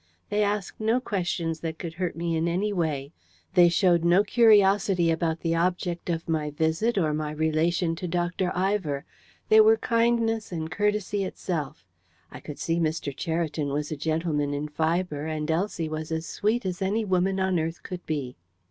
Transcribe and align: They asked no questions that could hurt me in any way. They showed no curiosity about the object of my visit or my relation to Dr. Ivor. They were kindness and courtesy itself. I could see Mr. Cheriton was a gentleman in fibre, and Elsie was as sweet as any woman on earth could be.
They 0.31 0.41
asked 0.41 0.79
no 0.79 0.99
questions 0.99 1.59
that 1.59 1.77
could 1.77 1.93
hurt 1.93 2.15
me 2.15 2.35
in 2.35 2.47
any 2.47 2.73
way. 2.73 3.13
They 3.53 3.69
showed 3.69 4.03
no 4.03 4.23
curiosity 4.23 5.11
about 5.11 5.41
the 5.41 5.53
object 5.53 6.09
of 6.09 6.27
my 6.27 6.49
visit 6.49 6.97
or 6.97 7.13
my 7.13 7.29
relation 7.29 7.95
to 7.97 8.07
Dr. 8.07 8.51
Ivor. 8.57 9.05
They 9.49 9.61
were 9.61 9.77
kindness 9.77 10.51
and 10.51 10.71
courtesy 10.71 11.23
itself. 11.23 11.85
I 12.31 12.39
could 12.39 12.57
see 12.57 12.79
Mr. 12.79 13.15
Cheriton 13.15 13.69
was 13.69 13.91
a 13.91 13.95
gentleman 13.95 14.55
in 14.55 14.69
fibre, 14.69 15.27
and 15.27 15.51
Elsie 15.51 15.87
was 15.87 16.11
as 16.11 16.25
sweet 16.25 16.65
as 16.65 16.81
any 16.81 17.05
woman 17.05 17.39
on 17.39 17.59
earth 17.59 17.83
could 17.83 18.03
be. 18.07 18.35